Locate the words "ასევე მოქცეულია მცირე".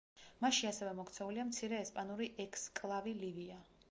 0.69-1.77